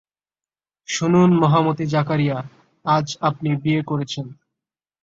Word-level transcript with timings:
শুনুন 0.87 1.29
মহামতি 1.33 1.85
জাকারিয়া, 1.85 2.37
আজ 2.85 3.07
আপনি 3.21 3.49
বিয়ে 3.63 3.81
করেছেন। 3.83 4.25